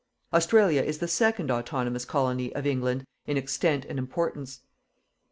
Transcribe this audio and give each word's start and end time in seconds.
Australia 0.33 0.81
is 0.81 0.97
the 0.97 1.07
second 1.07 1.51
autonomous 1.51 2.05
colony 2.05 2.51
of 2.55 2.65
England 2.65 3.05
in 3.27 3.37
extent 3.37 3.85
and 3.85 3.99
importance. 3.99 4.61